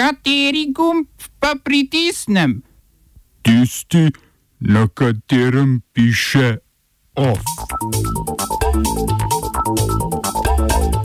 Kateri 0.00 0.72
gumb 0.72 1.06
pa 1.38 1.54
pritisnem? 1.64 2.62
Tisti, 3.42 4.08
na 4.60 4.88
katerem 4.88 5.82
piše 5.92 6.56
OF. 7.14 7.40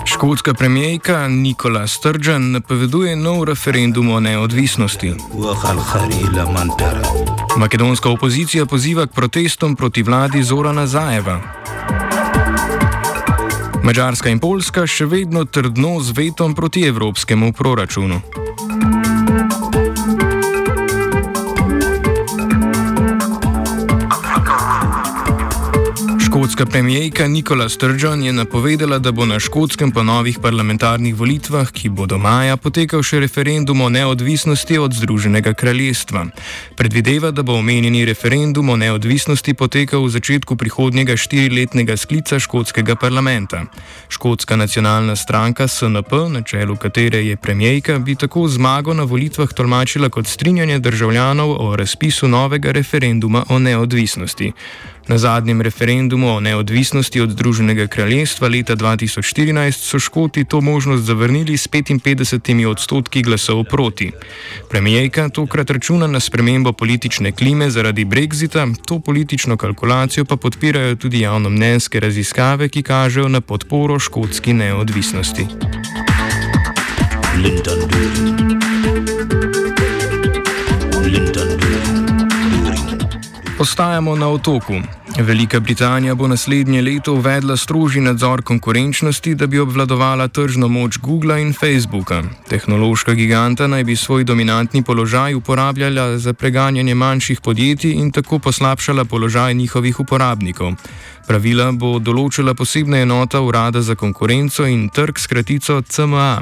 Škotska 0.06 0.54
premijejka 0.54 1.28
Nikola 1.28 1.88
Sturgeon 1.88 2.52
napoveduje 2.52 3.16
nov 3.16 3.44
referendum 3.44 4.12
o 4.12 4.20
neodvisnosti. 4.20 5.14
Makedonska 7.58 8.10
opozicija 8.10 8.66
poziva 8.66 9.08
k 9.08 9.12
protestom 9.12 9.76
proti 9.76 10.04
vladi 10.04 10.44
Zorana 10.44 10.88
Zajeva. 10.88 11.42
Mačarska 13.84 14.30
in 14.30 14.40
Poljska 14.40 14.88
še 14.88 15.06
vedno 15.06 15.46
trdno 15.46 16.00
z 16.00 16.16
vetom 16.16 16.56
proti 16.56 16.88
evropskemu 16.88 17.54
proračunu. 17.54 18.45
Škotska 26.46 26.66
premijejka 26.66 27.28
Nikola 27.28 27.70
Sturgeon 27.70 28.24
je 28.24 28.34
napovedala, 28.34 29.00
da 29.00 29.12
bo 29.12 29.26
na 29.26 29.40
škotskem 29.40 29.92
po 29.92 30.04
novih 30.04 30.38
parlamentarnih 30.42 31.16
volitvah, 31.16 31.72
ki 31.72 31.90
bodo 31.90 32.20
maja, 32.22 32.54
potekal 32.58 33.02
še 33.02 33.18
referendum 33.20 33.82
o 33.82 33.90
neodvisnosti 33.90 34.78
od 34.78 34.94
Združenega 34.94 35.56
kraljestva. 35.58 36.28
Predvideva, 36.78 37.32
da 37.32 37.42
bo 37.42 37.58
omenjeni 37.58 38.06
referendum 38.06 38.70
o 38.70 38.78
neodvisnosti 38.78 39.58
potekal 39.58 40.06
v 40.06 40.14
začetku 40.14 40.54
prihodnjega 40.56 41.18
štiriletnega 41.18 41.98
sklica 41.98 42.38
škotskega 42.40 42.94
parlamenta. 42.96 43.66
Škotska 44.14 44.56
nacionalna 44.56 45.16
stranka 45.16 45.68
SNP, 45.68 46.14
na 46.30 46.46
čelu 46.46 46.78
katere 46.78 47.26
je 47.26 47.42
premijejka, 47.42 47.98
bi 48.00 48.16
tako 48.16 48.46
zmago 48.48 48.94
na 48.94 49.04
volitvah 49.04 49.50
tolmačila 49.50 50.14
kot 50.14 50.28
strinjanje 50.28 50.78
državljanov 50.80 51.58
o 51.58 51.76
razpisu 51.76 52.28
novega 52.28 52.72
referenduma 52.72 53.46
o 53.50 53.60
neodvisnosti. 53.60 54.54
Na 55.08 55.18
zadnjem 55.18 55.62
referendumu 55.62 56.35
o 56.36 56.40
neodvisnosti 56.40 57.22
od 57.22 57.30
Združenega 57.32 57.88
kraljestva 57.88 58.48
leta 58.48 58.76
2014 58.76 59.72
so 59.72 60.00
Škoti 60.00 60.46
to 60.46 60.62
možnost 60.62 61.04
zavrnili 61.04 61.58
s 61.58 61.68
55 61.68 62.66
odstotki 62.66 63.22
glasov 63.22 63.64
proti. 63.64 64.12
Premijejka 64.70 65.30
tokrat 65.30 65.70
računa 65.70 66.08
na 66.08 66.20
spremembo 66.20 66.74
politične 66.74 67.32
klime 67.32 67.70
zaradi 67.70 68.06
brexita, 68.06 68.76
to 68.88 69.00
politično 69.00 69.58
kalkulacijo 69.58 70.26
pa 70.26 70.36
podpirajo 70.36 70.96
tudi 70.96 71.20
javnomnenjske 71.20 72.00
raziskave, 72.00 72.70
ki 72.70 72.84
kažejo 72.84 73.28
na 73.28 73.42
podporo 73.42 74.00
škotski 74.00 74.54
neodvisnosti. 74.54 75.48
Lyndon 77.36 77.86
Ostajamo 83.60 84.16
na 84.16 84.30
otoku. 84.30 84.74
Velika 85.20 85.60
Britanija 85.60 86.16
bo 86.16 86.28
naslednje 86.28 86.82
leto 86.82 87.14
uvedla 87.14 87.58
strožji 87.58 88.02
nadzor 88.02 88.42
konkurenčnosti, 88.42 89.36
da 89.36 89.48
bi 89.48 89.60
obvladovala 89.60 90.28
tržno 90.28 90.68
moč 90.68 90.98
Google 90.98 91.42
in 91.42 91.54
Facebooka. 91.54 92.24
Tehnološka 92.50 93.14
giganta 93.14 93.68
naj 93.68 93.84
bi 93.84 93.96
svoj 93.96 94.24
dominantni 94.24 94.84
položaj 94.84 95.34
uporabljala 95.34 96.18
za 96.18 96.34
preganjanje 96.34 96.96
manjših 96.96 97.42
podjetij 97.42 97.92
in 97.92 98.12
tako 98.12 98.40
poslabšala 98.40 99.06
položaj 99.06 99.54
njihovih 99.54 100.00
uporabnikov. 100.00 100.74
Pravila 101.28 101.72
bo 101.72 102.00
določila 102.00 102.54
posebna 102.54 102.98
enota 102.98 103.42
Urada 103.42 103.82
za 103.82 103.96
konkurenco 103.96 104.68
in 104.68 104.90
trg 104.90 105.20
s 105.20 105.28
kratico 105.28 105.82
CMA. 105.82 106.42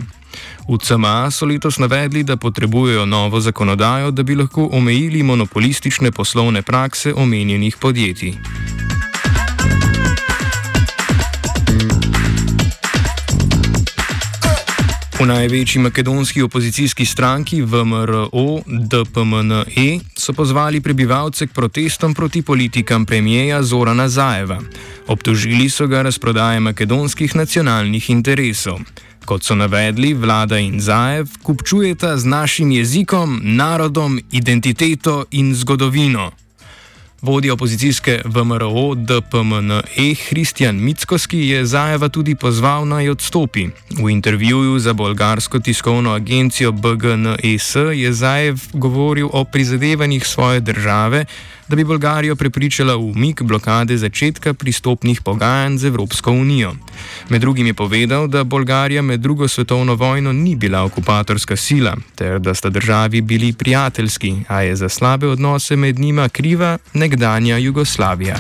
V 0.68 0.78
CMA 0.78 1.32
so 1.32 1.46
letos 1.46 1.78
navedli, 1.78 2.24
da 2.24 2.38
potrebujejo 2.38 3.06
novo 3.06 3.40
zakonodajo, 3.40 4.12
da 4.12 4.24
bi 4.24 4.36
lahko 4.36 4.70
omejili 4.72 5.24
monopolistične 5.24 6.12
poslovne 6.12 6.62
prakse 6.62 7.14
omenjenih 7.14 7.78
podjetij. 7.78 8.73
V 15.24 15.28
največji 15.28 15.80
makedonski 15.82 16.42
opozicijski 16.42 17.06
stranki 17.06 17.62
VMRO 17.62 18.60
DPMNE 18.68 20.00
so 20.20 20.34
pozvali 20.34 20.82
prebivalce 20.82 21.48
k 21.48 21.54
protestom 21.54 22.14
proti 22.14 22.42
politikam 22.42 23.06
premijeja 23.06 23.64
Zorana 23.64 24.10
Zajeva. 24.10 24.60
Obtožili 25.08 25.70
so 25.70 25.88
ga 25.88 26.02
razprodaje 26.02 26.60
makedonskih 26.60 27.36
nacionalnih 27.36 28.10
interesov. 28.10 28.80
Kot 29.26 29.44
so 29.44 29.56
navedli, 29.56 30.14
vlada 30.14 30.60
in 30.60 30.82
Zaev 30.82 31.32
kupčujeta 31.44 32.18
z 32.18 32.26
našim 32.26 32.72
jezikom, 32.72 33.40
narodom, 33.44 34.20
identiteto 34.32 35.26
in 35.32 35.56
zgodovino. 35.56 36.32
Vodja 37.24 37.54
opozicijske 37.54 38.22
VMRO 38.26 38.96
DPMNE 38.96 39.82
Kristjan 40.30 40.76
Mickoski 40.76 41.40
je 41.48 41.66
Zajeva 41.66 42.10
tudi 42.10 42.36
pozval 42.36 42.88
naj 42.88 43.10
odstopi. 43.10 43.68
V 44.04 44.10
intervjuju 44.10 44.80
za 44.80 44.94
bolgarsko 44.94 45.60
tiskovno 45.60 46.12
agencijo 46.12 46.72
BGNES 46.72 47.76
je 47.94 48.14
Zajev 48.14 48.60
govoril 48.74 49.30
o 49.34 49.44
prizadevanjih 49.44 50.28
svoje 50.28 50.60
države, 50.60 51.26
da 51.68 51.76
bi 51.76 51.84
Bolgarijo 51.84 52.36
prepričala 52.36 52.96
v 52.96 53.00
umik 53.00 53.42
blokade 53.42 53.98
začetka 53.98 54.54
pristopnih 54.54 55.22
pogajanj 55.22 55.78
z 55.78 55.86
Evropsko 55.86 56.32
unijo. 56.32 56.74
Med 57.30 57.42
drugim 57.42 57.68
je 57.68 57.74
povedal, 57.74 58.28
da 58.28 58.44
Bolgarija 58.44 59.02
med 59.02 59.20
drugo 59.20 59.48
svetovno 59.48 59.96
vojno 59.96 60.34
ni 60.34 60.56
bila 60.56 60.84
okupatorska 60.84 61.56
sila, 61.56 61.96
ter 62.16 62.40
da 62.40 62.54
sta 62.54 62.70
državi 62.70 63.22
bili 63.22 63.54
prijateljski, 63.54 64.36
a 64.48 64.62
je 64.62 64.76
za 64.76 64.90
slabe 64.90 65.28
odnose 65.28 65.76
med 65.76 66.00
njima 66.00 66.30
kriva 66.30 66.78
nekdanja 66.94 67.58
Jugoslavija. 67.58 68.36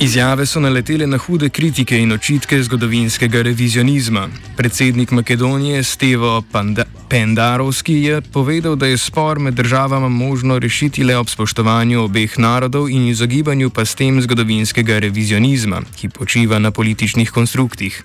Izjave 0.00 0.46
so 0.46 0.60
naletele 0.60 1.06
na 1.06 1.16
hude 1.18 1.48
kritike 1.48 1.98
in 1.98 2.12
očitke 2.12 2.62
zgodovinskega 2.62 3.42
revizionizma. 3.42 4.28
Predsednik 4.56 5.10
Makedonije 5.10 5.82
Stevo 5.82 6.42
Panda 6.52 6.84
Pendarovski 7.08 7.94
je 7.94 8.20
povedal, 8.20 8.76
da 8.76 8.86
je 8.86 8.98
spor 8.98 9.38
med 9.38 9.54
državama 9.54 10.08
možno 10.08 10.58
rešiti 10.58 11.04
le 11.04 11.16
ob 11.16 11.28
spoštovanju 11.28 12.02
obeh 12.02 12.38
narodov 12.38 12.90
in 12.90 13.08
izogibanju 13.08 13.70
pa 13.70 13.84
s 13.84 13.94
tem 13.94 14.20
zgodovinskega 14.22 14.98
revizionizma, 14.98 15.82
ki 15.96 16.08
počiva 16.08 16.58
na 16.58 16.70
političnih 16.70 17.30
konstruktih. 17.30 18.02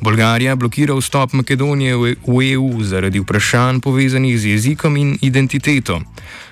Bolgarija 0.00 0.56
blokira 0.56 0.94
vstop 0.94 1.32
Makedonije 1.32 1.96
v 1.96 2.14
EU 2.52 2.82
zaradi 2.82 3.20
vprašanj 3.20 3.80
povezanih 3.80 4.38
z 4.38 4.46
jezikom 4.46 4.96
in 4.96 5.18
identiteto. 5.20 6.00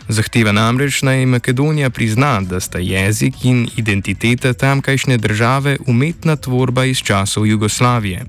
Zahteva 0.08 0.52
namreč 0.52 1.02
naj 1.02 1.26
Makedonija 1.26 1.90
prizna, 1.90 2.40
da 2.40 2.60
sta 2.60 2.78
jezik 2.78 3.44
in 3.44 3.68
identiteta 3.76 4.52
tamkajšnje 4.52 5.16
države 5.18 5.76
umetna 5.86 6.36
tvorba 6.36 6.84
iz 6.84 6.98
časov 6.98 7.46
Jugoslavije. 7.46 8.24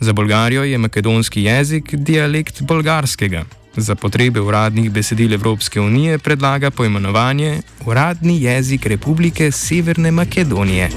Za 0.00 0.12
Bolgarijo 0.12 0.64
je 0.64 0.78
makedonski 0.78 1.42
jezik 1.42 1.94
dialekt 1.94 2.62
bolgarskega. 2.62 3.44
Za 3.76 3.94
potrebe 3.94 4.40
uradnih 4.40 4.90
besedil 4.90 5.32
Evropske 5.32 5.80
unije 5.80 6.18
predlaga 6.18 6.70
poimenovanje 6.70 7.60
uradni 7.86 8.42
jezik 8.42 8.86
Republike 8.86 9.50
Severne 9.50 10.10
Makedonije. 10.10 10.90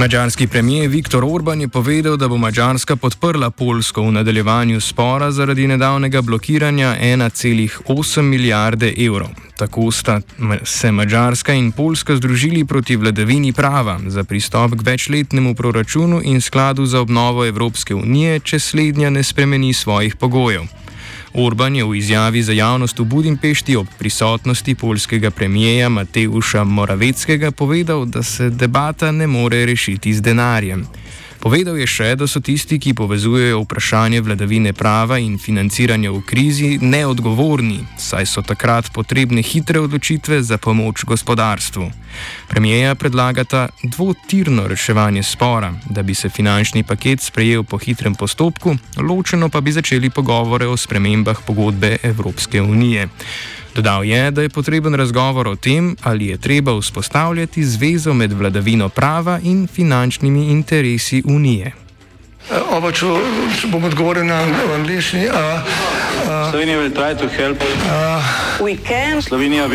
Mačarski 0.00 0.46
premijer 0.46 0.88
Viktor 0.88 1.24
Orban 1.24 1.60
je 1.60 1.68
povedal, 1.68 2.16
da 2.16 2.28
bo 2.28 2.36
Mačarska 2.36 2.96
podprla 2.96 3.50
Polsko 3.50 4.02
v 4.02 4.12
nadaljevanju 4.12 4.80
spora 4.80 5.30
zaradi 5.30 5.66
nedavnega 5.66 6.22
blokiranja 6.22 6.96
1,8 7.00 8.22
milijarde 8.22 8.94
evrov. 9.06 9.28
Tako 9.56 9.90
sta 9.90 10.20
se 10.64 10.92
Mačarska 10.92 11.52
in 11.52 11.72
Polska 11.72 12.16
združili 12.16 12.64
proti 12.64 12.96
vladavini 12.96 13.52
prava 13.52 14.00
za 14.06 14.24
pristop 14.24 14.70
k 14.70 14.86
večletnemu 14.86 15.54
proračunu 15.54 16.20
in 16.24 16.40
skladu 16.40 16.86
za 16.86 17.00
obnovo 17.00 17.46
Evropske 17.46 17.94
unije, 17.94 18.40
če 18.40 18.58
slednja 18.58 19.10
ne 19.10 19.22
spremeni 19.22 19.72
svojih 19.72 20.16
pogojev. 20.16 20.62
Orban 21.34 21.76
je 21.76 21.84
v 21.84 21.94
izjavi 21.94 22.42
za 22.42 22.52
javnost 22.52 22.98
v 22.98 23.04
Budimpešti 23.04 23.76
ob 23.76 23.86
prisotnosti 23.98 24.74
polskega 24.74 25.30
premijeja 25.30 25.88
Mateuša 25.88 26.64
Moraveckega 26.64 27.50
povedal, 27.50 28.04
da 28.04 28.22
se 28.22 28.50
debata 28.50 29.12
ne 29.12 29.26
more 29.26 29.66
rešiti 29.66 30.14
z 30.14 30.20
denarjem. 30.20 30.86
Povedal 31.40 31.78
je 31.80 31.86
še, 31.88 32.08
da 32.20 32.26
so 32.28 32.42
tisti, 32.44 32.76
ki 32.76 32.92
povezujejo 32.92 33.62
vprašanje 33.62 34.20
vladavine 34.20 34.74
prava 34.76 35.16
in 35.16 35.38
financiranja 35.40 36.12
v 36.12 36.20
krizi, 36.20 36.76
neodgovorni, 36.84 37.78
saj 37.96 38.28
so 38.28 38.44
takrat 38.44 38.90
potrebne 38.92 39.40
hitre 39.40 39.80
odločitve 39.80 40.42
za 40.44 40.60
pomoč 40.60 41.06
gospodarstvu. 41.08 41.88
Premijeja 42.52 42.92
predlagata 42.94 43.70
dvotirno 43.82 44.66
reševanje 44.68 45.22
spora, 45.22 45.72
da 45.88 46.04
bi 46.04 46.14
se 46.14 46.28
finančni 46.28 46.84
paket 46.84 47.24
sprejel 47.24 47.64
po 47.64 47.80
hitrem 47.80 48.14
postopku, 48.14 48.76
ločeno 49.00 49.48
pa 49.48 49.64
bi 49.64 49.72
začeli 49.72 50.12
pogovore 50.12 50.68
o 50.68 50.76
spremembah 50.76 51.40
pogodbe 51.46 51.96
Evropske 52.02 52.60
unije. 52.60 53.08
Dodal 53.74 54.04
je, 54.04 54.30
da 54.30 54.42
je 54.42 54.48
potreben 54.48 54.94
razgovor 54.94 55.48
o 55.48 55.56
tem, 55.56 55.96
ali 56.02 56.26
je 56.26 56.38
treba 56.38 56.78
vzpostavljati 56.78 57.64
zvezo 57.64 58.12
med 58.12 58.32
vladavino 58.32 58.88
prava 58.88 59.38
in 59.42 59.66
finančnimi 59.66 60.46
interesi 60.50 61.22
Unije. 61.26 61.72
Oba, 62.70 62.90
če, 62.92 63.06
če 63.60 63.68
bom 63.70 63.84
odgovoril 63.84 64.24
na 64.26 64.40
angliški. 64.74 65.28
Slovenija 66.50 66.80
bo 66.80 66.88
poskušala 66.94 67.54
pomagati. 67.60 69.22
Slovenija 69.28 69.68
bo 69.68 69.74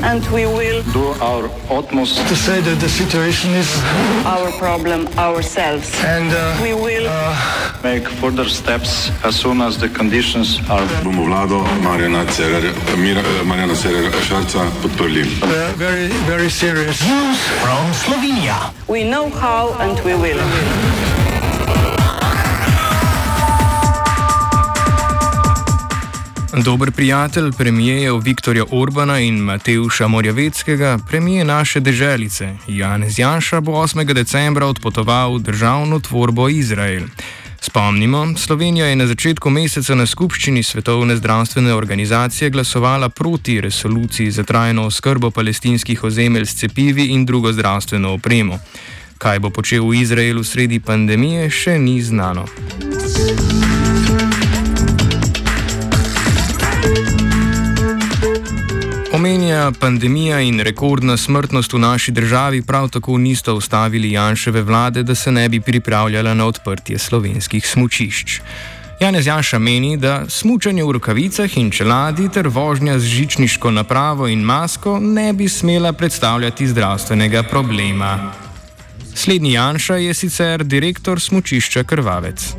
naredila 0.00 0.26
svoj 0.28 1.48
utmost, 1.78 2.20
da 2.28 2.54
rekla, 2.54 2.74
da 2.74 2.86
je 2.86 2.90
situacija 2.90 3.52
naš 3.52 4.58
problem, 4.58 5.06
ourselves. 5.16 5.88
In 6.18 6.28
bomo 6.60 6.88
naredili 7.82 8.00
nadaljnje 8.00 8.52
korake, 8.64 9.22
as 9.24 9.36
soon 9.36 9.62
as 9.62 9.76
the 9.76 9.88
conditions 9.88 10.60
are. 10.68 10.86
Bomo 11.04 11.24
vlado 11.24 11.64
Marjana 11.82 12.24
Cererja, 12.36 12.72
Marjana 13.44 13.74
Cererja 13.74 14.10
Šarca 14.28 14.58
podprli. 14.82 15.26
Zelo, 15.78 16.48
zelo 16.48 16.84
resno. 16.84 17.34
From 17.62 17.94
Slovenija. 17.94 18.72
We 18.88 19.04
know 19.04 19.30
how 19.40 19.74
and 19.80 19.98
we 20.04 20.14
will. 20.14 20.40
Dober 26.64 26.90
prijatelj 26.90 27.52
premijejev 27.58 28.16
Viktorja 28.16 28.64
Orbana 28.70 29.18
in 29.18 29.38
Mateuša 29.38 30.08
Morjaveckega, 30.08 30.98
premije 31.08 31.44
naše 31.44 31.80
deželice, 31.80 32.54
Janez 32.68 33.18
Janša 33.18 33.60
bo 33.60 33.72
8. 33.72 34.12
decembra 34.12 34.66
odpotoval 34.66 35.34
v 35.34 35.38
državno 35.38 36.00
tvorbo 36.00 36.48
Izrael. 36.48 37.02
Spomnimo, 37.64 38.34
Slovenija 38.36 38.86
je 38.86 38.96
na 38.96 39.06
začetku 39.06 39.50
meseca 39.50 39.94
na 39.94 40.06
skupščini 40.06 40.62
Svetovne 40.62 41.14
zdravstvene 41.16 41.74
organizacije 41.74 42.50
glasovala 42.50 43.08
proti 43.08 43.60
resoluciji 43.60 44.30
za 44.30 44.42
trajno 44.42 44.86
oskrbo 44.86 45.30
palestinskih 45.30 46.04
ozemelj 46.04 46.46
s 46.46 46.56
cepivi 46.58 47.06
in 47.14 47.26
drugo 47.26 47.52
zdravstveno 47.52 48.12
opremo. 48.14 48.58
Kaj 49.18 49.38
bo 49.38 49.50
počel 49.50 49.86
v 49.86 50.02
Izraelu 50.02 50.42
sredi 50.44 50.80
pandemije, 50.80 51.50
še 51.50 51.78
ni 51.78 52.00
znano. 52.02 52.46
Omenja 59.22 59.72
pandemija 59.80 60.40
in 60.40 60.60
rekordna 60.60 61.16
smrtnost 61.16 61.72
v 61.72 61.78
naši 61.78 62.10
državi 62.12 62.62
prav 62.62 62.88
tako 62.88 63.18
nista 63.18 63.52
ustavili 63.54 64.10
Janševe 64.12 64.62
vlade, 64.62 65.02
da 65.02 65.14
se 65.14 65.32
ne 65.32 65.48
bi 65.48 65.60
pripravljala 65.60 66.34
na 66.34 66.46
odprtje 66.46 66.98
slovenskih 66.98 67.66
smučišč. 67.66 68.40
Janez 69.00 69.26
Janša 69.26 69.58
meni, 69.58 69.96
da 69.96 70.24
smučanje 70.28 70.84
v 70.84 70.92
rokavicah 70.92 71.56
in 71.56 71.70
čeladi 71.70 72.28
ter 72.34 72.48
vožnja 72.48 72.98
z 72.98 73.04
žičniško 73.04 73.70
napravo 73.70 74.26
in 74.28 74.42
masko 74.42 74.98
ne 75.00 75.32
bi 75.32 75.48
smela 75.48 75.92
predstavljati 75.92 76.66
zdravstvenega 76.66 77.42
problema. 77.42 78.32
Slednji 79.14 79.52
Janša 79.52 79.96
je 79.96 80.14
sicer 80.14 80.64
direktor 80.64 81.20
smučišča 81.20 81.84
Krvavec. 81.84 82.54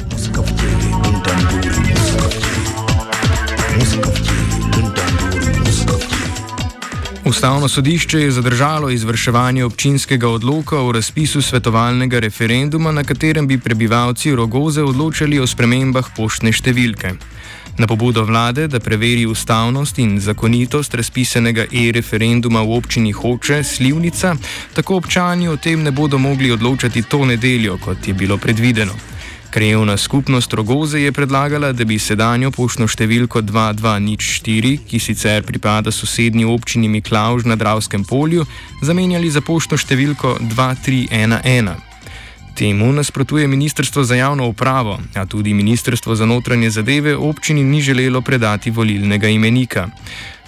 Ustavno 7.34 7.68
sodišče 7.68 8.20
je 8.20 8.32
zadržalo 8.32 8.90
izvrševanje 8.90 9.64
občinskega 9.66 10.30
odloka 10.30 10.80
o 10.80 10.92
razpisu 10.92 11.42
svetovalnega 11.42 12.20
referenduma, 12.20 12.92
na 12.92 13.04
katerem 13.04 13.48
bi 13.48 13.58
prebivalci 13.58 14.36
Rogoze 14.36 14.84
odločali 14.84 15.40
o 15.40 15.48
spremembah 15.48 16.12
poštne 16.18 16.52
številke. 16.54 17.16
Na 17.82 17.88
pobudo 17.90 18.22
vlade, 18.24 18.68
da 18.68 18.80
preveri 18.80 19.26
ustavnost 19.26 19.98
in 19.98 20.20
zakonitost 20.22 20.94
razpisanega 20.94 21.66
e-referenduma 21.72 22.62
v 22.62 22.78
občini 22.78 23.12
Hoče, 23.12 23.64
Slivnica, 23.64 24.36
tako 24.78 25.02
občani 25.02 25.50
o 25.50 25.58
tem 25.58 25.82
ne 25.82 25.92
bodo 25.92 26.22
mogli 26.22 26.54
odločati 26.54 27.02
to 27.02 27.26
nedeljo, 27.26 27.80
kot 27.82 28.08
je 28.08 28.14
bilo 28.14 28.38
predvideno. 28.38 28.94
Krajevna 29.54 29.98
skupnost 29.98 30.54
Rogoze 30.54 31.00
je 31.00 31.12
predlagala, 31.12 31.72
da 31.78 31.86
bi 31.86 32.00
sedanjo 32.02 32.50
poštno 32.50 32.88
številko 32.90 33.44
2204, 33.46 34.74
ki 34.90 35.00
sicer 35.00 35.46
pripada 35.46 35.94
sosednji 35.94 36.50
občini 36.50 36.90
Miklauž 36.90 37.46
na 37.46 37.54
Dravskem 37.54 38.02
polju, 38.02 38.50
zamenjali 38.82 39.30
za 39.30 39.46
poštno 39.46 39.78
številko 39.78 40.40
2311. 40.58 41.93
Temu 42.56 42.92
nasprotuje 42.94 43.48
Ministrstvo 43.48 44.04
za 44.04 44.16
javno 44.16 44.48
upravo, 44.48 45.00
a 45.16 45.26
tudi 45.26 45.54
Ministrstvo 45.54 46.16
za 46.16 46.26
notranje 46.26 46.70
zadeve 46.70 47.16
občini 47.16 47.64
ni 47.64 47.82
želelo 47.82 48.22
predati 48.22 48.72
volilnega 48.72 49.28
imenika. 49.28 49.88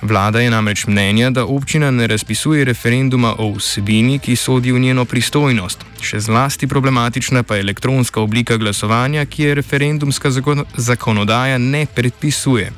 Vlada 0.01 0.39
je 0.39 0.49
namreč 0.49 0.87
mnenja, 0.87 1.29
da 1.29 1.45
občina 1.45 1.91
ne 1.91 2.07
razpisuje 2.07 2.65
referenduma 2.65 3.35
o 3.37 3.51
vsebini, 3.57 4.19
ki 4.19 4.35
sodi 4.35 4.71
v 4.71 4.79
njeno 4.79 5.05
pristojnost. 5.05 5.85
Še 6.01 6.19
zlasti 6.19 6.67
problematična 6.67 7.43
pa 7.43 7.55
je 7.55 7.65
elektronska 7.65 8.21
oblika 8.21 8.57
glasovanja, 8.57 9.25
ki 9.25 9.43
je 9.43 9.55
referendumska 9.55 10.29
zakonodaja 10.77 11.57
ne 11.57 11.85
predpisuje. 11.85 12.71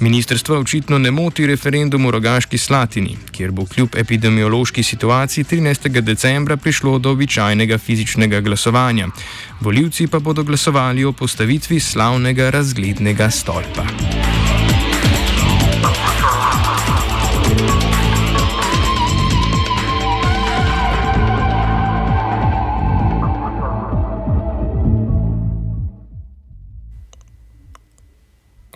Ministrstvo 0.00 0.58
očitno 0.58 0.98
ne 0.98 1.10
moti 1.10 1.46
referendum 1.46 2.06
v 2.06 2.10
Rogaški 2.10 2.58
Slatini, 2.58 3.18
kjer 3.32 3.50
bo 3.52 3.66
kljub 3.66 3.96
epidemiološki 3.96 4.82
situaciji 4.82 5.44
13. 5.44 6.00
decembra 6.00 6.56
prišlo 6.56 6.98
do 6.98 7.10
običajnega 7.10 7.78
fizičnega 7.78 8.40
glasovanja. 8.40 9.08
Voljivci 9.60 10.06
pa 10.06 10.18
bodo 10.18 10.42
glasovali 10.42 11.04
o 11.04 11.12
postavitvi 11.12 11.80
slavnega 11.80 12.50
razglednega 12.50 13.30
stolpa. 13.30 13.84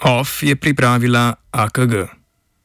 OF 0.05 0.43
je 0.43 0.57
pripravila 0.57 1.35
AKG. 1.53 2.24